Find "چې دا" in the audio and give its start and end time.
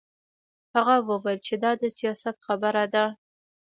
1.47-1.71